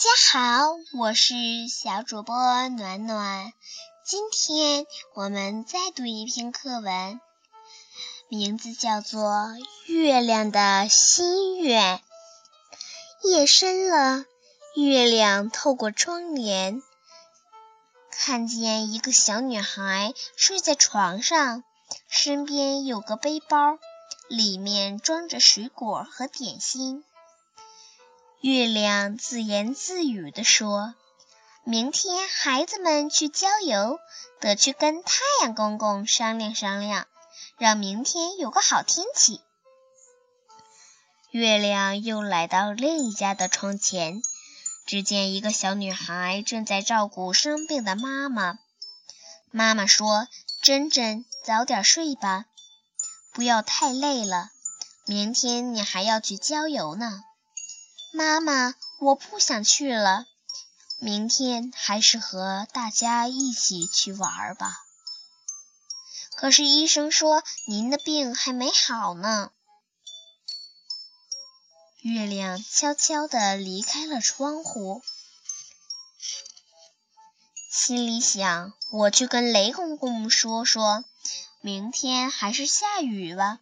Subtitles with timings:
[0.00, 1.34] 家好，我是
[1.68, 2.34] 小主播
[2.70, 3.52] 暖暖。
[4.02, 7.20] 今天我们再读一篇课文，
[8.30, 9.20] 名字叫做
[9.92, 11.98] 《月亮的心愿》。
[13.28, 14.24] 夜深了，
[14.74, 16.82] 月亮透过窗帘，
[18.10, 21.62] 看见一个小女孩睡在床上，
[22.08, 23.78] 身边有个背包，
[24.28, 27.04] 里面装着水果和点心。
[28.40, 30.94] 月亮自言自语地说
[31.62, 33.98] ：“明天孩子们去郊游，
[34.40, 37.06] 得去跟太阳公公商量商量，
[37.58, 39.42] 让明天有个好天气。”
[41.30, 44.22] 月亮又来到另一家的窗前，
[44.86, 48.58] 只见一个小女孩正在照顾生病的妈妈。
[49.50, 50.28] 妈妈说
[50.62, 52.46] ：“珍珍，早点睡吧，
[53.34, 54.48] 不要太累了，
[55.04, 57.22] 明天你还要去郊游呢。”
[58.12, 60.26] 妈妈，我不想去了。
[60.98, 64.76] 明天还是和大家一起去玩吧。
[66.36, 69.52] 可是医生说您的病还没好呢。
[72.02, 75.02] 月亮悄悄地离开了窗户，
[77.70, 81.04] 心里想：我去跟雷公公说说，
[81.60, 83.60] 明天还是下雨吧。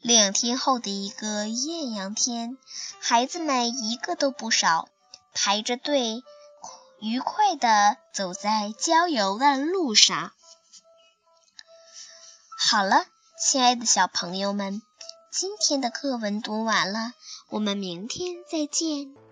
[0.00, 2.56] 两天后的一个艳阳天，
[3.00, 4.88] 孩子们一个都不少，
[5.34, 6.22] 排着队，
[7.00, 10.32] 愉快地走在郊游的路上。
[12.56, 13.04] 好了，
[13.40, 14.80] 亲爱的小朋友们，
[15.32, 17.12] 今天的课文读完了，
[17.48, 19.25] 我们明天再见。